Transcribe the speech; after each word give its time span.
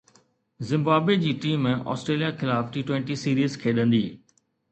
Zimbabwe 0.69 1.17
جي 1.25 1.33
team 1.43 1.67
Australia 1.73 2.31
خلاف 2.41 2.73
T 2.77 2.85
twenty 2.89 3.19
series 3.25 3.61
کيڏندي 3.67 4.01